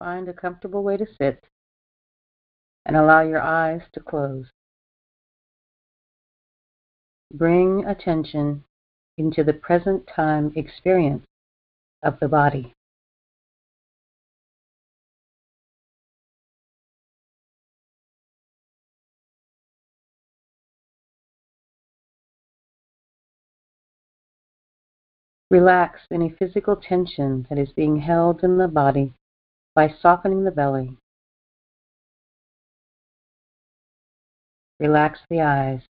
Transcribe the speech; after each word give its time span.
find 0.00 0.28
a 0.28 0.32
comfortable 0.32 0.82
way 0.82 0.96
to 0.96 1.06
sit 1.18 1.44
and 2.86 2.96
allow 2.96 3.20
your 3.20 3.40
eyes 3.40 3.82
to 3.92 4.00
close. 4.00 4.46
Bring 7.32 7.84
attention 7.84 8.64
into 9.18 9.44
the 9.44 9.52
present 9.52 10.08
time 10.16 10.52
experience 10.56 11.26
of 12.02 12.18
the 12.18 12.28
body. 12.28 12.72
Relax 25.50 26.00
any 26.10 26.34
physical 26.38 26.76
tension 26.76 27.46
that 27.50 27.58
is 27.58 27.68
being 27.76 28.00
held 28.00 28.42
in 28.42 28.56
the 28.56 28.68
body 28.68 29.12
by 29.74 29.88
softening 30.00 30.44
the 30.44 30.50
belly. 30.50 30.96
Relax 34.78 35.20
the 35.28 35.40
eyes. 35.40 35.82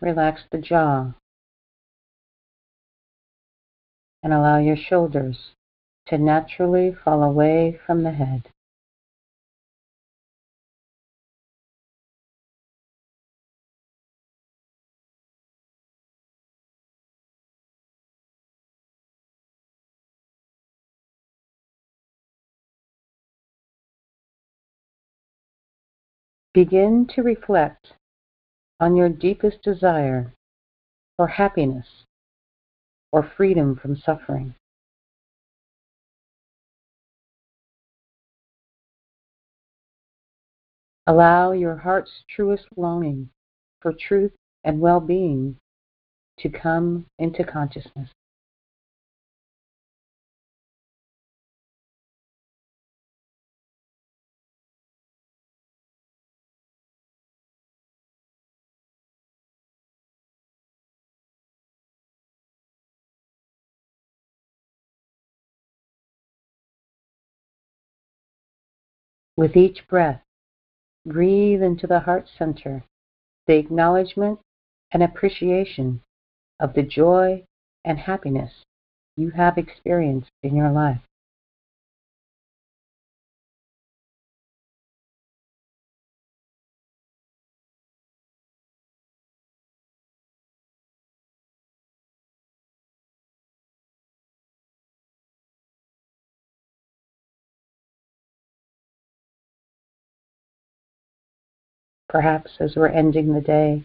Relax 0.00 0.42
the 0.50 0.58
jaw. 0.58 1.12
And 4.22 4.32
allow 4.32 4.58
your 4.58 4.76
shoulders 4.76 5.52
to 6.06 6.18
naturally 6.18 6.94
fall 7.04 7.22
away 7.22 7.78
from 7.86 8.02
the 8.02 8.12
head. 8.12 8.48
Begin 26.54 27.08
to 27.16 27.22
reflect 27.24 27.94
on 28.78 28.94
your 28.94 29.08
deepest 29.08 29.60
desire 29.62 30.32
for 31.16 31.26
happiness 31.26 32.04
or 33.10 33.28
freedom 33.36 33.74
from 33.74 33.96
suffering. 33.96 34.54
Allow 41.08 41.50
your 41.52 41.76
heart's 41.76 42.22
truest 42.30 42.66
longing 42.76 43.30
for 43.82 43.92
truth 43.92 44.32
and 44.62 44.80
well 44.80 45.00
being 45.00 45.56
to 46.38 46.48
come 46.48 47.06
into 47.18 47.42
consciousness. 47.42 48.10
With 69.36 69.56
each 69.56 69.86
breath, 69.88 70.22
breathe 71.04 71.62
into 71.62 71.86
the 71.86 72.00
heart 72.00 72.28
center 72.38 72.84
the 73.46 73.56
acknowledgement 73.56 74.38
and 74.92 75.02
appreciation 75.02 76.00
of 76.60 76.74
the 76.74 76.82
joy 76.82 77.44
and 77.84 77.98
happiness 77.98 78.52
you 79.16 79.30
have 79.30 79.58
experienced 79.58 80.30
in 80.42 80.56
your 80.56 80.70
life. 80.70 81.02
Perhaps 102.14 102.52
as 102.60 102.76
we're 102.76 102.86
ending 102.86 103.34
the 103.34 103.40
day, 103.40 103.84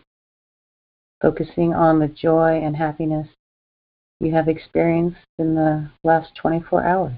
focusing 1.19 1.73
on 1.73 1.97
the 1.97 2.07
joy 2.07 2.61
and 2.63 2.75
happiness 2.75 3.27
you 4.19 4.31
have 4.31 4.47
experienced 4.47 5.17
in 5.39 5.55
the 5.55 5.89
last 6.03 6.35
24 6.35 6.83
hours. 6.83 7.13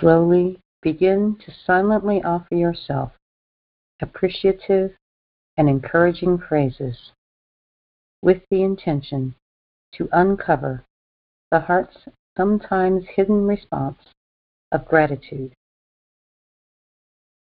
Slowly 0.00 0.61
Begin 0.82 1.36
to 1.44 1.52
silently 1.64 2.22
offer 2.22 2.56
yourself 2.56 3.12
appreciative 4.00 4.96
and 5.56 5.68
encouraging 5.68 6.38
phrases 6.38 7.12
with 8.20 8.42
the 8.50 8.62
intention 8.62 9.34
to 9.92 10.08
uncover 10.12 10.84
the 11.50 11.60
heart's 11.60 11.98
sometimes 12.36 13.04
hidden 13.14 13.46
response 13.46 13.98
of 14.72 14.88
gratitude. 14.88 15.54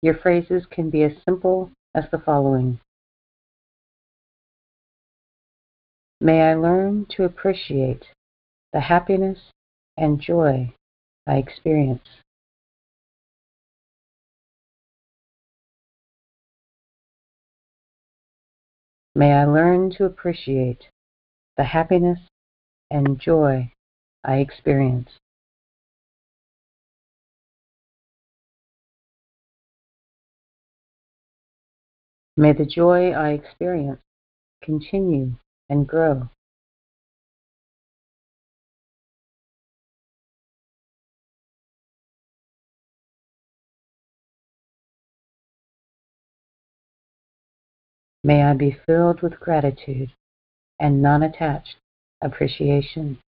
Your 0.01 0.15
phrases 0.15 0.67
can 0.69 0.91
be 0.91 1.05
as 1.05 1.13
simple 1.25 1.71
as 1.95 2.05
the 2.11 2.19
following 2.19 2.81
May 6.21 6.41
I 6.41 6.55
learn 6.55 7.07
to 7.17 7.25
appreciate 7.25 8.07
the 8.73 8.81
happiness 8.81 9.39
and 9.97 10.21
joy 10.21 10.73
I 11.27 11.37
experience. 11.37 12.09
May 19.15 19.33
I 19.33 19.45
learn 19.45 19.91
to 19.97 20.07
appreciate 20.07 20.89
the 21.57 21.65
happiness 21.65 22.19
and 22.91 23.19
joy 23.21 23.73
I 24.25 24.37
experience. 24.37 25.11
May 32.37 32.55
the 32.55 32.65
joy 32.65 33.11
I 33.11 33.33
experience 33.33 34.01
continue 34.63 35.37
and 35.69 35.87
grow. 35.87 36.31
May 48.25 48.45
I 48.45 48.55
be 48.55 48.77
filled 48.87 49.21
with 49.21 49.41
gratitude 49.41 50.13
and 50.79 51.03
non 51.03 51.23
attached 51.23 51.77
appreciation. 52.21 53.19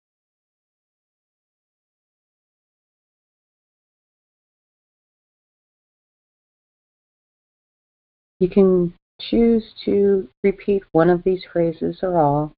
You 8.39 8.49
can 8.49 8.95
choose 9.21 9.73
to 9.85 10.29
repeat 10.43 10.83
one 10.93 11.11
of 11.11 11.25
these 11.25 11.45
phrases 11.45 12.01
or 12.03 12.19
all, 12.19 12.53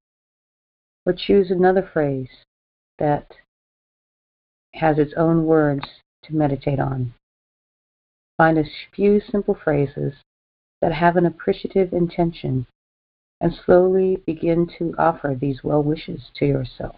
or 1.05 1.13
choose 1.13 1.49
another 1.49 1.87
phrase 1.93 2.29
that 2.99 3.31
has 4.73 4.99
its 4.99 5.13
own 5.15 5.45
words 5.45 5.85
to 6.23 6.35
meditate 6.35 6.79
on. 6.79 7.13
Find 8.37 8.59
a 8.59 8.65
few 8.93 9.21
simple 9.21 9.55
phrases 9.55 10.13
that 10.81 10.93
have 10.93 11.17
an 11.17 11.25
appreciative 11.25 11.93
intention 11.93 12.65
and 13.41 13.53
slowly 13.53 14.17
begin 14.25 14.67
to 14.79 14.93
offer 14.97 15.35
these 15.39 15.63
well 15.63 15.83
wishes 15.83 16.31
to 16.35 16.45
yourself. 16.45 16.95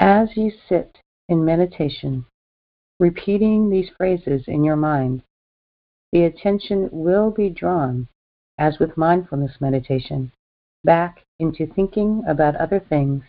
As 0.00 0.36
you 0.36 0.50
sit 0.68 0.98
in 1.28 1.44
meditation, 1.44 2.26
repeating 2.98 3.70
these 3.70 3.90
phrases 3.90 4.48
in 4.48 4.64
your 4.64 4.76
mind, 4.76 5.22
the 6.10 6.24
attention 6.24 6.88
will 6.90 7.30
be 7.30 7.48
drawn, 7.48 8.08
as 8.58 8.78
with 8.78 8.96
mindfulness 8.96 9.60
meditation, 9.60 10.32
back 10.82 11.24
into 11.38 11.66
thinking 11.66 12.24
about 12.26 12.56
other 12.56 12.80
things 12.80 13.24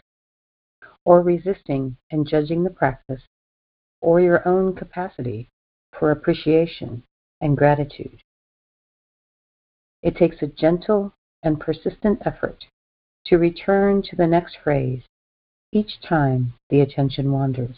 or 1.05 1.21
resisting 1.21 1.97
and 2.11 2.27
judging 2.27 2.63
the 2.63 2.69
practice 2.69 3.23
or 4.01 4.19
your 4.19 4.47
own 4.47 4.75
capacity 4.75 5.47
for 5.91 6.11
appreciation 6.11 7.03
and 7.41 7.57
gratitude. 7.57 8.21
It 10.01 10.15
takes 10.15 10.41
a 10.41 10.47
gentle 10.47 11.13
and 11.43 11.59
persistent 11.59 12.21
effort 12.25 12.65
to 13.25 13.37
return 13.37 14.01
to 14.03 14.15
the 14.15 14.27
next 14.27 14.57
phrase 14.63 15.03
each 15.75 15.99
time 15.99 16.53
the 16.69 16.79
attention 16.79 17.33
wanders. 17.33 17.75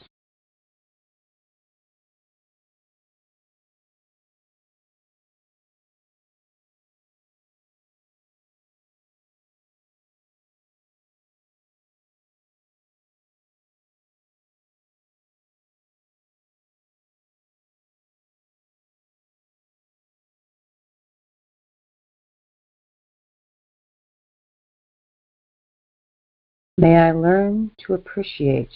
May 26.79 26.95
I 26.95 27.11
learn 27.11 27.71
to 27.79 27.95
appreciate 27.95 28.69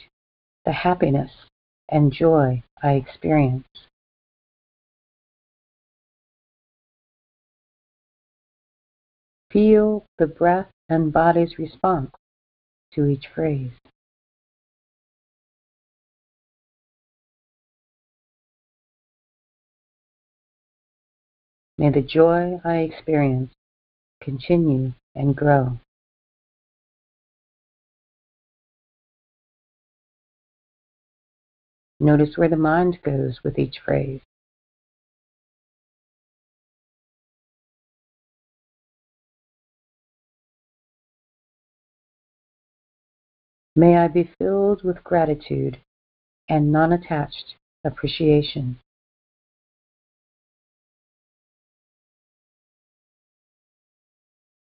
the 0.65 0.71
happiness 0.71 1.31
and 1.89 2.11
joy 2.11 2.63
I 2.81 2.93
experience. 2.93 3.67
Feel 9.51 10.05
the 10.17 10.25
breath 10.25 10.69
and 10.89 11.13
body's 11.13 11.59
response 11.59 12.09
to 12.93 13.05
each 13.05 13.27
phrase. 13.35 13.71
May 21.77 21.91
the 21.91 22.01
joy 22.01 22.59
I 22.63 22.77
experience 22.77 23.51
continue 24.21 24.93
and 25.13 25.35
grow. 25.35 25.77
Notice 32.01 32.35
where 32.35 32.49
the 32.49 32.57
mind 32.57 32.97
goes 33.03 33.41
with 33.43 33.59
each 33.59 33.77
phrase. 33.85 34.21
May 43.75 43.97
I 43.97 44.07
be 44.07 44.31
filled 44.39 44.83
with 44.83 45.03
gratitude 45.03 45.77
and 46.49 46.71
non 46.71 46.91
attached 46.91 47.53
appreciation. 47.83 48.79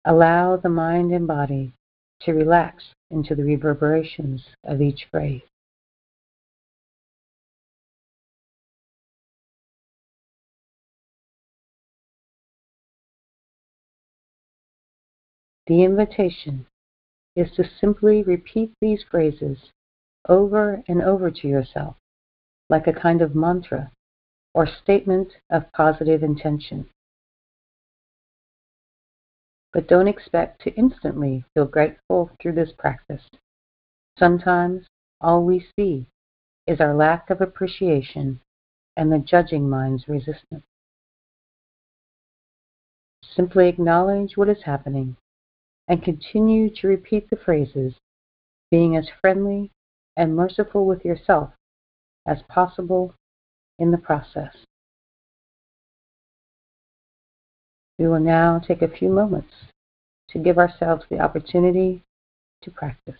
Allow 0.04 0.58
the 0.58 0.68
mind 0.68 1.10
and 1.12 1.26
body 1.26 1.72
to 2.20 2.32
relax 2.32 2.84
into 3.10 3.34
the 3.34 3.44
reverberations 3.44 4.44
of 4.62 4.82
each 4.82 5.06
phrase. 5.10 5.49
The 15.70 15.84
invitation 15.84 16.66
is 17.36 17.52
to 17.52 17.62
simply 17.62 18.24
repeat 18.24 18.72
these 18.80 19.04
phrases 19.08 19.70
over 20.28 20.82
and 20.88 21.00
over 21.00 21.30
to 21.30 21.46
yourself, 21.46 21.94
like 22.68 22.88
a 22.88 22.92
kind 22.92 23.22
of 23.22 23.36
mantra 23.36 23.92
or 24.52 24.66
statement 24.66 25.34
of 25.48 25.70
positive 25.72 26.24
intention. 26.24 26.90
But 29.72 29.86
don't 29.86 30.08
expect 30.08 30.60
to 30.62 30.74
instantly 30.74 31.44
feel 31.54 31.66
grateful 31.66 32.32
through 32.42 32.54
this 32.54 32.72
practice. 32.76 33.30
Sometimes 34.18 34.88
all 35.20 35.44
we 35.44 35.68
see 35.76 36.04
is 36.66 36.80
our 36.80 36.96
lack 36.96 37.30
of 37.30 37.40
appreciation 37.40 38.40
and 38.96 39.12
the 39.12 39.20
judging 39.20 39.70
mind's 39.70 40.08
resistance. 40.08 40.64
Simply 43.22 43.68
acknowledge 43.68 44.36
what 44.36 44.48
is 44.48 44.64
happening 44.64 45.16
and 45.90 46.04
continue 46.04 46.70
to 46.70 46.86
repeat 46.86 47.28
the 47.28 47.36
phrases, 47.36 47.94
being 48.70 48.96
as 48.96 49.08
friendly 49.20 49.72
and 50.16 50.36
merciful 50.36 50.86
with 50.86 51.04
yourself 51.04 51.50
as 52.28 52.38
possible 52.48 53.12
in 53.80 53.90
the 53.90 53.98
process. 53.98 54.54
We 57.98 58.06
will 58.06 58.20
now 58.20 58.60
take 58.60 58.82
a 58.82 58.88
few 58.88 59.08
moments 59.08 59.52
to 60.28 60.38
give 60.38 60.58
ourselves 60.58 61.04
the 61.10 61.18
opportunity 61.18 62.02
to 62.62 62.70
practice. 62.70 63.18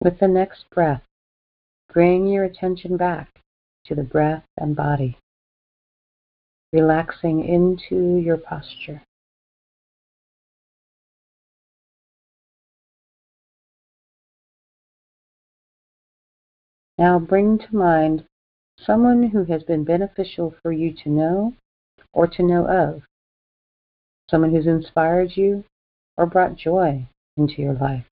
With 0.00 0.18
the 0.18 0.28
next 0.28 0.68
breath, 0.70 1.02
bring 1.92 2.26
your 2.26 2.44
attention 2.44 2.96
back 2.96 3.40
to 3.86 3.94
the 3.94 4.02
breath 4.02 4.44
and 4.56 4.76
body, 4.76 5.18
relaxing 6.72 7.44
into 7.44 8.16
your 8.18 8.36
posture. 8.36 9.02
Now 16.98 17.18
bring 17.18 17.58
to 17.58 17.76
mind 17.76 18.24
someone 18.78 19.28
who 19.28 19.44
has 19.44 19.62
been 19.62 19.84
beneficial 19.84 20.54
for 20.62 20.72
you 20.72 20.92
to 21.04 21.08
know 21.08 21.54
or 22.12 22.26
to 22.26 22.42
know 22.42 22.66
of, 22.66 23.02
someone 24.30 24.50
who's 24.50 24.66
inspired 24.66 25.36
you 25.36 25.64
or 26.16 26.26
brought 26.26 26.56
joy 26.56 27.06
into 27.36 27.60
your 27.60 27.74
life. 27.74 28.06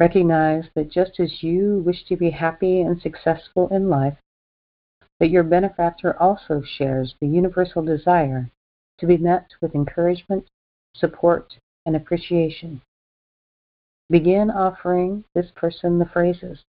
Recognize 0.00 0.64
that 0.74 0.90
just 0.90 1.20
as 1.20 1.42
you 1.42 1.82
wish 1.84 2.04
to 2.06 2.16
be 2.16 2.30
happy 2.30 2.80
and 2.80 3.00
successful 3.00 3.68
in 3.68 3.88
life, 3.88 4.18
that 5.20 5.30
your 5.30 5.44
benefactor 5.44 6.20
also 6.20 6.62
shares 6.62 7.14
the 7.20 7.28
universal 7.28 7.82
desire 7.82 8.50
to 8.98 9.06
be 9.06 9.18
met 9.18 9.50
with 9.60 9.74
encouragement, 9.74 10.48
support, 10.96 11.58
and 11.86 11.94
appreciation. 11.94 12.82
Begin 14.08 14.50
offering 14.50 15.24
this 15.34 15.52
person 15.54 15.98
the 15.98 16.06
phrases 16.06 16.64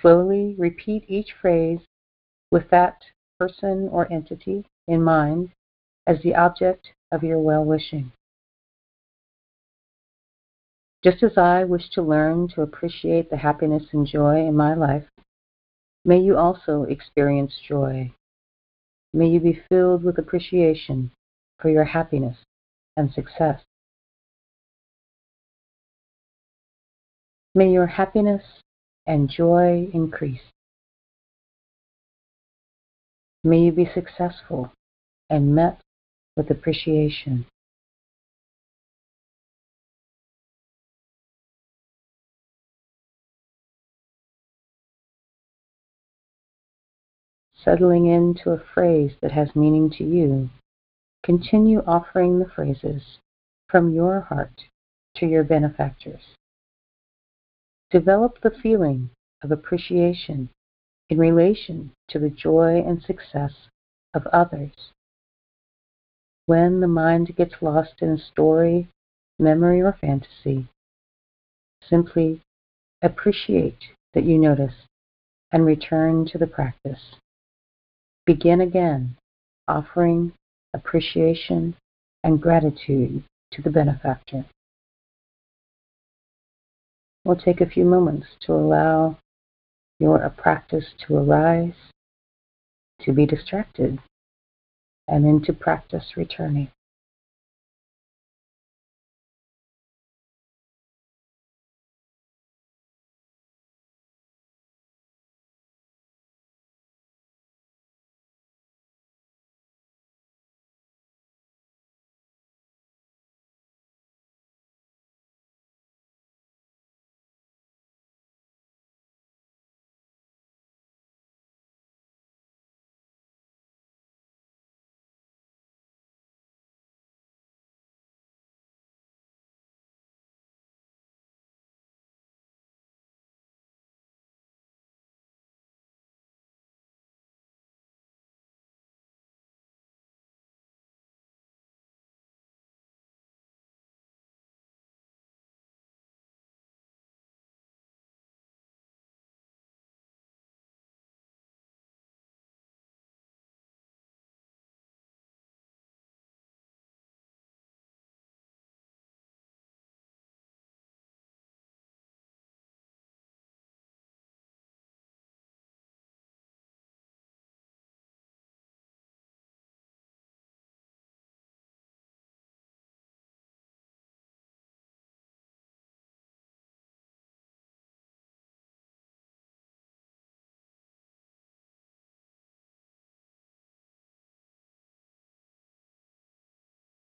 Slowly 0.00 0.56
repeat 0.58 1.04
each 1.06 1.32
phrase 1.32 1.80
with 2.50 2.68
that 2.70 3.04
person 3.38 3.88
or 3.88 4.10
entity 4.12 4.66
in 4.88 5.02
mind 5.02 5.52
as 6.06 6.20
the 6.22 6.34
object 6.34 6.92
of 7.12 7.22
your 7.22 7.38
well 7.38 7.64
wishing. 7.64 8.12
Just 11.04 11.22
as 11.22 11.36
I 11.36 11.64
wish 11.64 11.90
to 11.90 12.02
learn 12.02 12.48
to 12.54 12.62
appreciate 12.62 13.28
the 13.28 13.36
happiness 13.36 13.82
and 13.92 14.06
joy 14.06 14.38
in 14.38 14.56
my 14.56 14.72
life, 14.72 15.04
may 16.02 16.18
you 16.18 16.38
also 16.38 16.84
experience 16.84 17.52
joy. 17.68 18.10
May 19.12 19.28
you 19.28 19.38
be 19.38 19.62
filled 19.68 20.02
with 20.02 20.16
appreciation 20.16 21.10
for 21.60 21.68
your 21.68 21.84
happiness 21.84 22.38
and 22.96 23.12
success. 23.12 23.60
May 27.54 27.70
your 27.70 27.86
happiness 27.86 28.42
and 29.06 29.28
joy 29.28 29.90
increase. 29.92 30.40
May 33.44 33.58
you 33.60 33.72
be 33.72 33.90
successful 33.92 34.72
and 35.28 35.54
met 35.54 35.80
with 36.34 36.50
appreciation. 36.50 37.44
Settling 47.64 48.04
into 48.04 48.50
a 48.50 48.62
phrase 48.74 49.12
that 49.22 49.32
has 49.32 49.56
meaning 49.56 49.88
to 49.92 50.04
you, 50.04 50.50
continue 51.22 51.82
offering 51.86 52.38
the 52.38 52.48
phrases 52.48 53.18
from 53.70 53.94
your 53.94 54.20
heart 54.20 54.64
to 55.16 55.26
your 55.26 55.44
benefactors. 55.44 56.20
Develop 57.90 58.38
the 58.42 58.50
feeling 58.50 59.08
of 59.42 59.50
appreciation 59.50 60.50
in 61.08 61.16
relation 61.16 61.92
to 62.08 62.18
the 62.18 62.28
joy 62.28 62.82
and 62.86 63.02
success 63.02 63.52
of 64.12 64.26
others. 64.26 64.92
When 66.44 66.80
the 66.80 66.88
mind 66.88 67.34
gets 67.34 67.62
lost 67.62 67.94
in 68.02 68.10
a 68.10 68.18
story, 68.18 68.88
memory, 69.38 69.80
or 69.80 69.96
fantasy, 69.98 70.66
simply 71.82 72.42
appreciate 73.00 73.84
that 74.12 74.24
you 74.24 74.36
notice 74.36 74.74
and 75.50 75.64
return 75.64 76.26
to 76.26 76.36
the 76.36 76.46
practice. 76.46 77.16
Begin 78.26 78.60
again, 78.60 79.16
offering 79.68 80.32
appreciation 80.72 81.76
and 82.22 82.40
gratitude 82.40 83.22
to 83.52 83.62
the 83.62 83.70
benefactor. 83.70 84.46
We'll 87.24 87.36
take 87.36 87.60
a 87.60 87.68
few 87.68 87.84
moments 87.84 88.26
to 88.46 88.52
allow 88.52 89.18
your 89.98 90.28
practice 90.30 90.86
to 91.06 91.16
arise, 91.16 91.74
to 93.02 93.12
be 93.12 93.26
distracted, 93.26 93.98
and 95.06 95.26
into 95.26 95.52
practice 95.52 96.16
returning. 96.16 96.70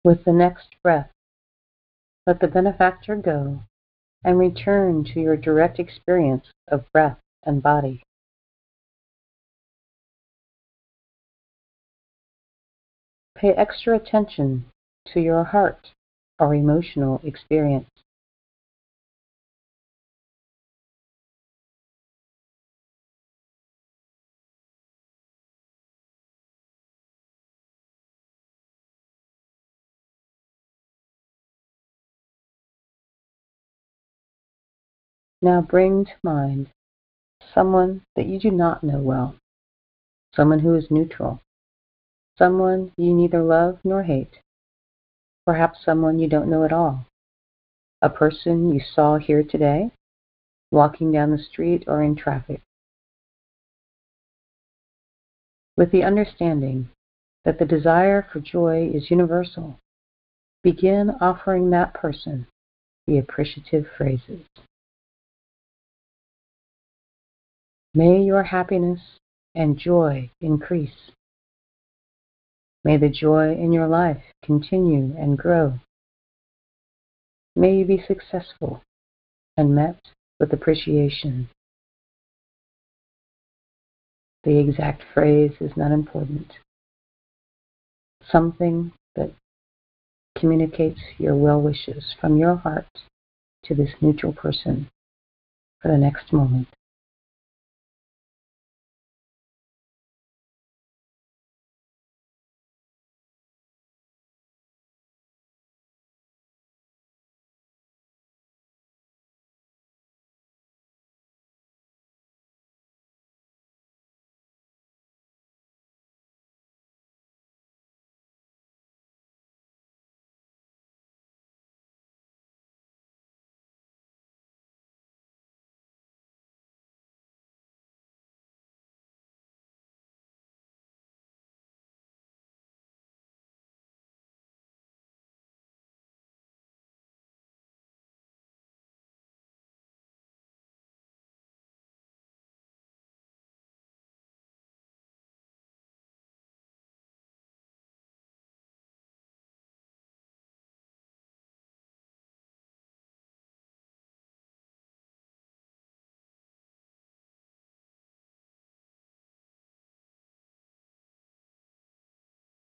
With 0.05 0.25
the 0.25 0.33
next 0.33 0.75
breath, 0.83 1.11
let 2.27 2.41
the 2.41 2.49
benefactor 2.49 3.15
go 3.17 3.61
and 4.25 4.39
return 4.39 5.05
to 5.05 5.21
your 5.21 5.37
direct 5.37 5.79
experience 5.79 6.47
of 6.69 6.91
breath 6.93 7.19
and 7.45 7.63
body. 7.63 8.03
Pay 13.37 13.51
extra 13.51 13.97
attention 13.97 14.67
to 15.07 15.21
your 15.21 15.45
heart 15.45 15.93
or 16.39 16.55
emotional 16.55 17.21
experience. 17.25 17.89
Now 35.45 35.61
bring 35.61 36.05
to 36.05 36.13
mind 36.23 36.69
someone 37.53 38.03
that 38.15 38.27
you 38.27 38.39
do 38.39 38.53
not 38.53 38.85
know 38.85 38.99
well, 38.99 39.35
someone 40.37 40.61
who 40.61 40.75
is 40.77 40.89
neutral, 40.89 41.41
someone 42.39 42.93
you 42.97 43.13
neither 43.13 43.43
love 43.43 43.81
nor 43.83 44.05
hate, 44.05 44.39
perhaps 45.45 45.85
someone 45.85 46.21
you 46.21 46.29
don't 46.29 46.49
know 46.49 46.63
at 46.65 46.73
all, 46.73 47.07
a 48.01 48.09
person 48.09 48.73
you 48.73 48.81
saw 48.81 49.19
here 49.19 49.43
today, 49.43 49.91
walking 50.71 51.11
down 51.11 51.33
the 51.33 51.43
street 51.43 51.83
or 51.89 52.05
in 52.05 52.15
traffic. 52.15 52.61
With 55.77 55.91
the 55.91 56.05
understanding 56.05 56.89
that 57.45 57.59
the 57.59 57.65
desire 57.65 58.25
for 58.33 58.39
joy 58.39 58.89
is 58.95 59.11
universal, 59.11 59.81
begin 60.63 61.11
offering 61.21 61.71
that 61.71 61.95
person 61.95 62.47
the 63.09 63.19
appreciative 63.19 63.89
phrases. 63.97 64.47
May 67.95 68.23
your 68.23 68.43
happiness 68.43 69.01
and 69.55 69.79
joy 69.79 70.31
increase. 70.41 71.11
May 72.85 72.97
the 72.97 73.11
joy 73.11 73.53
in 73.53 73.71
your 73.73 73.87
life 73.87 74.23
continue 74.43 75.15
and 75.19 75.37
grow. 75.37 75.79
May 77.55 77.77
you 77.77 77.85
be 77.85 78.03
successful 78.07 78.83
and 79.59 79.75
met 79.75 80.01
with 80.41 80.55
appreciation. 80.55 81.51
The 84.45 84.59
exact 84.59 85.03
phrase 85.13 85.53
is 85.61 85.77
not 85.77 85.93
important. 85.93 86.51
Something 88.25 88.93
that 89.17 89.33
communicates 90.39 91.01
your 91.19 91.37
well 91.37 91.61
wishes 91.61 92.15
from 92.19 92.39
your 92.39 92.57
heart 92.57 92.89
to 93.65 93.75
this 93.75 93.91
neutral 94.01 94.33
person 94.33 94.89
for 95.81 95.89
the 95.89 95.99
next 95.99 96.33
moment. 96.33 96.69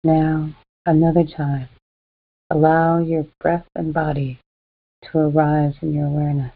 Now, 0.07 0.51
another 0.85 1.25
time, 1.25 1.71
allow 2.51 2.99
your 2.99 3.27
breath 3.41 3.67
and 3.75 3.95
body 3.95 4.39
to 5.05 5.19
arise 5.19 5.77
in 5.81 5.95
your 5.95 6.09
awareness. 6.09 6.53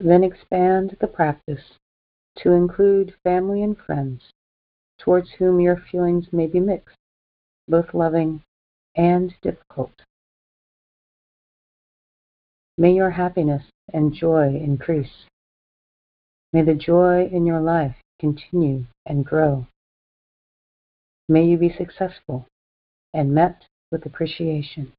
Then 0.00 0.24
expand 0.24 0.96
the 0.98 1.06
practice 1.08 1.60
to 2.38 2.52
include 2.52 3.14
family 3.22 3.62
and 3.62 3.76
friends 3.76 4.22
towards 4.98 5.30
whom 5.32 5.60
your 5.60 5.76
feelings 5.76 6.28
may 6.32 6.46
be 6.46 6.58
mixed, 6.58 6.96
both 7.68 7.92
loving 7.92 8.42
and 8.96 9.34
difficult. 9.42 9.92
May 12.78 12.94
your 12.94 13.10
happiness 13.10 13.64
and 13.92 14.14
joy 14.14 14.56
increase. 14.56 15.26
May 16.54 16.62
the 16.62 16.74
joy 16.74 17.26
in 17.26 17.46
your 17.46 17.60
life 17.60 17.96
continue 18.20 18.84
and 19.04 19.26
grow. 19.26 19.66
May 21.28 21.46
you 21.46 21.58
be 21.58 21.74
successful 21.76 22.46
and 23.12 23.34
met 23.34 23.64
with 23.90 24.06
appreciation. 24.06 24.92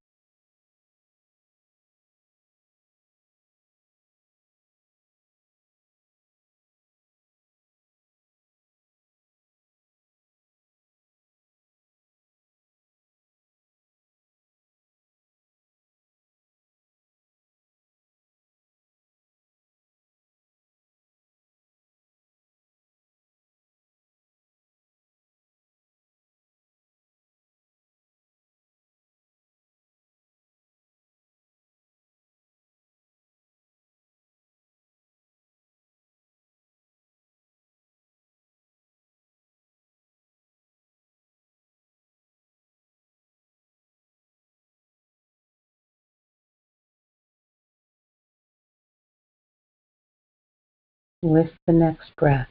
With 51.26 51.54
the 51.66 51.74
next 51.74 52.16
breath, 52.18 52.50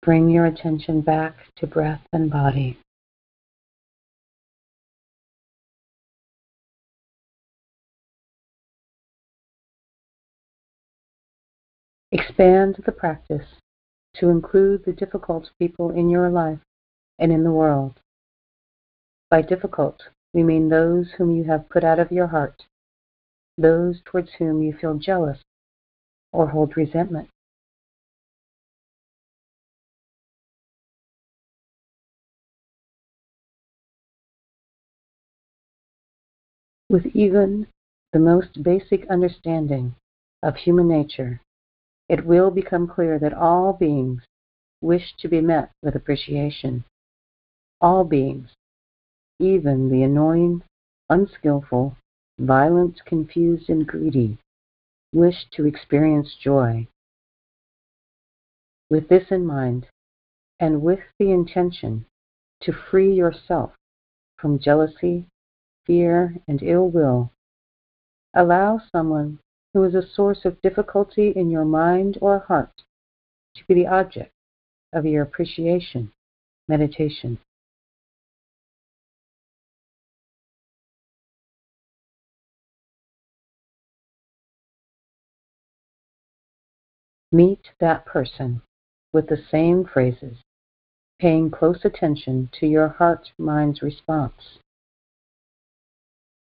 bring 0.00 0.30
your 0.30 0.46
attention 0.46 1.02
back 1.02 1.36
to 1.56 1.66
breath 1.66 2.00
and 2.14 2.30
body. 2.30 2.78
Expand 12.10 12.76
the 12.86 12.92
practice 12.92 13.44
to 14.14 14.30
include 14.30 14.86
the 14.86 14.94
difficult 14.94 15.50
people 15.58 15.90
in 15.90 16.08
your 16.08 16.30
life 16.30 16.60
and 17.18 17.30
in 17.30 17.44
the 17.44 17.52
world. 17.52 18.00
By 19.28 19.42
difficult, 19.42 20.04
we 20.32 20.42
mean 20.42 20.70
those 20.70 21.10
whom 21.18 21.30
you 21.30 21.44
have 21.44 21.68
put 21.68 21.84
out 21.84 21.98
of 21.98 22.10
your 22.10 22.28
heart, 22.28 22.62
those 23.58 24.00
towards 24.06 24.30
whom 24.38 24.62
you 24.62 24.72
feel 24.72 24.94
jealous 24.94 25.42
or 26.32 26.48
hold 26.48 26.76
resentment. 26.76 27.28
With 36.88 37.06
even 37.14 37.68
the 38.12 38.18
most 38.18 38.62
basic 38.62 39.06
understanding 39.08 39.94
of 40.42 40.56
human 40.56 40.88
nature, 40.88 41.40
it 42.08 42.26
will 42.26 42.50
become 42.50 42.86
clear 42.86 43.18
that 43.18 43.32
all 43.32 43.72
beings 43.72 44.22
wish 44.82 45.14
to 45.20 45.28
be 45.28 45.40
met 45.40 45.70
with 45.82 45.94
appreciation. 45.94 46.84
All 47.80 48.04
beings, 48.04 48.50
even 49.38 49.88
the 49.88 50.02
annoying, 50.02 50.62
unskillful, 51.08 51.96
violent, 52.38 53.02
confused, 53.06 53.70
and 53.70 53.86
greedy, 53.86 54.36
wish 55.12 55.46
to 55.52 55.66
experience 55.66 56.34
joy. 56.42 56.86
With 58.90 59.08
this 59.08 59.30
in 59.30 59.46
mind, 59.46 59.86
and 60.58 60.82
with 60.82 61.00
the 61.18 61.30
intention 61.30 62.06
to 62.60 62.72
free 62.72 63.12
yourself 63.12 63.72
from 64.38 64.58
jealousy, 64.58 65.26
fear, 65.86 66.36
and 66.46 66.62
ill 66.62 66.88
will, 66.88 67.32
allow 68.34 68.80
someone 68.94 69.38
who 69.74 69.84
is 69.84 69.94
a 69.94 70.06
source 70.06 70.44
of 70.44 70.60
difficulty 70.62 71.30
in 71.30 71.50
your 71.50 71.64
mind 71.64 72.18
or 72.20 72.38
heart 72.40 72.82
to 73.54 73.64
be 73.66 73.74
the 73.74 73.86
object 73.86 74.32
of 74.92 75.06
your 75.06 75.22
appreciation 75.22 76.12
meditation. 76.68 77.38
Meet 87.34 87.70
that 87.80 88.04
person 88.04 88.60
with 89.10 89.28
the 89.28 89.42
same 89.50 89.86
phrases, 89.86 90.36
paying 91.18 91.50
close 91.50 91.80
attention 91.82 92.50
to 92.60 92.66
your 92.66 92.88
heart 92.88 93.32
mind's 93.38 93.80
response. 93.80 94.58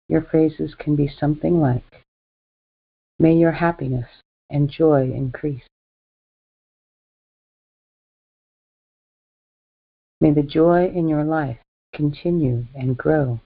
Your 0.10 0.24
phrases 0.24 0.74
can 0.74 0.96
be 0.96 1.08
something 1.08 1.62
like, 1.62 2.04
May 3.20 3.36
your 3.36 3.52
happiness 3.52 4.08
and 4.50 4.67
joy 4.67 5.12
increase. 5.13 5.67
May 10.20 10.32
the 10.32 10.41
joy 10.41 10.88
in 10.88 11.08
your 11.08 11.24
life 11.24 11.60
continue 11.94 12.65
and 12.74 12.98
grow. 12.98 13.39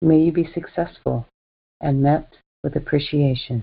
May 0.00 0.20
you 0.20 0.32
be 0.32 0.48
successful 0.54 1.26
and 1.82 2.02
met 2.02 2.38
with 2.64 2.74
appreciation. 2.74 3.62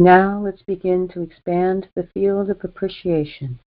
Now 0.00 0.40
let's 0.42 0.62
begin 0.62 1.08
to 1.08 1.20
expand 1.20 1.90
the 1.94 2.08
field 2.14 2.48
of 2.48 2.64
appreciation 2.64 3.60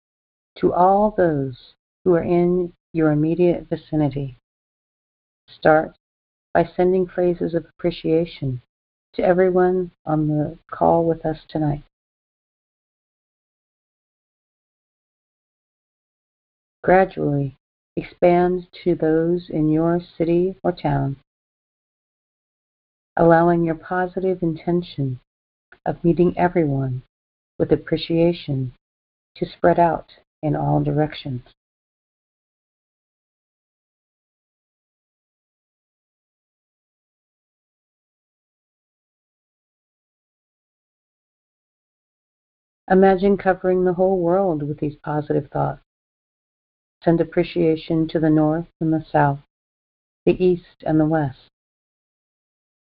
to 0.58 0.74
all 0.74 1.12
those 1.12 1.76
who 2.04 2.16
are 2.16 2.24
in 2.24 2.74
your 2.92 3.12
immediate 3.12 3.68
vicinity. 3.70 4.38
Start 5.48 5.96
by 6.52 6.66
sending 6.66 7.06
phrases 7.06 7.54
of 7.54 7.68
appreciation 7.68 8.64
to 9.14 9.22
everyone 9.22 9.92
on 10.08 10.28
the 10.28 10.58
call 10.72 11.06
with 11.06 11.24
us 11.24 11.38
tonight. 11.48 11.84
Gradually 16.84 17.58
expand 17.96 18.70
to 18.84 18.96
those 18.96 19.52
in 19.52 19.70
your 19.70 20.02
city 20.18 20.56
or 20.64 20.72
town, 20.72 21.18
allowing 23.16 23.64
your 23.64 23.76
positive 23.76 24.42
intention 24.42 25.20
of 25.86 26.04
meeting 26.04 26.34
everyone 26.38 27.04
with 27.60 27.72
appreciation 27.72 28.74
to 29.36 29.46
spread 29.46 29.80
out 29.80 30.12
in 30.42 30.56
all 30.56 30.82
directions. 30.82 31.42
Imagine 42.90 43.38
covering 43.38 43.86
the 43.86 43.94
whole 43.94 44.20
world 44.20 44.62
with 44.62 44.80
these 44.80 44.96
positive 45.04 45.50
thoughts. 45.52 45.82
Send 47.04 47.22
appreciation 47.22 48.08
to 48.10 48.20
the 48.20 48.30
north 48.30 48.68
and 48.80 48.94
the 48.94 49.06
south, 49.10 49.40
the 50.26 50.44
east 50.44 50.84
and 50.86 51.00
the 51.00 51.06
west. 51.06 51.50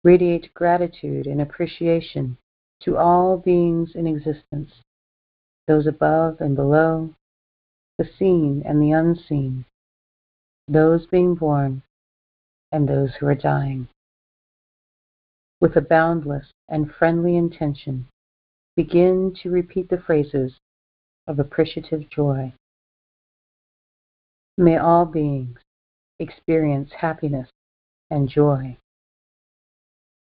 Radiate 0.04 0.54
gratitude 0.54 1.28
and 1.28 1.40
appreciation 1.40 2.38
to 2.82 2.98
all 2.98 3.38
beings 3.38 3.92
in 3.96 4.08
existence, 4.08 4.72
those 5.68 5.88
above 5.88 6.42
and 6.42 6.56
below, 6.56 7.14
the 7.98 8.10
seen 8.18 8.64
and 8.66 8.82
the 8.82 8.92
unseen, 8.92 9.66
those 10.68 11.06
being 11.08 11.36
born 11.36 11.84
and 12.72 12.88
those 12.88 13.12
who 13.16 13.28
are 13.28 13.36
dying. 13.36 13.88
With 15.60 15.76
a 15.76 15.82
boundless 15.82 16.48
and 16.70 16.92
friendly 16.92 17.38
intention, 17.38 18.08
begin 18.76 19.36
to 19.44 19.52
repeat 19.52 19.90
the 19.90 20.00
phrases 20.00 20.54
of 21.28 21.38
appreciative 21.38 22.10
joy. 22.10 22.54
May 24.58 24.78
all 24.78 25.06
beings 25.06 25.60
experience 26.20 26.92
happiness 26.98 27.50
and 28.10 28.28
joy. 28.28 28.78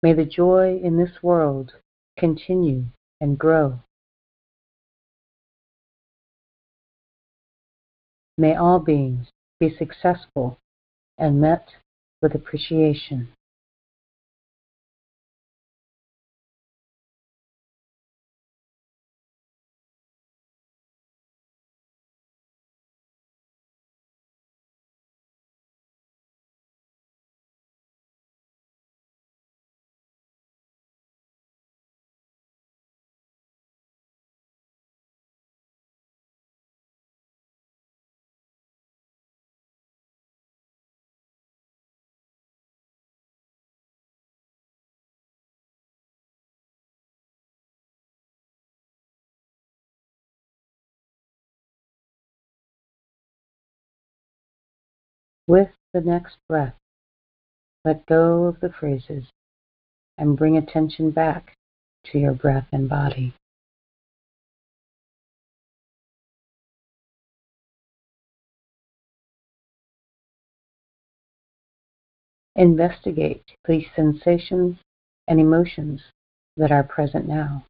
May 0.03 0.13
the 0.13 0.25
joy 0.25 0.79
in 0.83 0.97
this 0.97 1.23
world 1.23 1.73
continue 2.21 2.85
and 3.19 3.35
grow. 3.35 3.79
May 8.37 8.55
all 8.55 8.77
beings 8.77 9.27
be 9.59 9.75
successful 9.75 10.59
and 11.17 11.41
met 11.41 11.67
with 12.21 12.35
appreciation. 12.35 13.29
With 55.47 55.69
the 55.93 56.01
next 56.01 56.37
breath, 56.47 56.75
let 57.83 58.05
go 58.05 58.45
of 58.45 58.59
the 58.59 58.71
phrases 58.71 59.25
and 60.17 60.37
bring 60.37 60.55
attention 60.55 61.11
back 61.11 61.55
to 62.05 62.19
your 62.19 62.33
breath 62.33 62.67
and 62.71 62.87
body. 62.87 63.33
Investigate 72.55 73.43
the 73.65 73.87
sensations 73.95 74.77
and 75.27 75.39
emotions 75.39 76.01
that 76.57 76.71
are 76.71 76.83
present 76.83 77.27
now. 77.27 77.65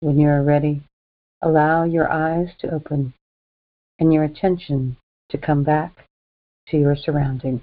When 0.00 0.18
you 0.18 0.28
are 0.28 0.42
ready, 0.42 0.82
allow 1.42 1.84
your 1.84 2.10
eyes 2.10 2.50
to 2.58 2.70
open 2.70 3.14
and 3.98 4.12
your 4.12 4.24
attention 4.24 4.96
to 5.30 5.38
come 5.38 5.64
back 5.64 6.06
to 6.68 6.78
your 6.78 6.96
surroundings. 6.96 7.62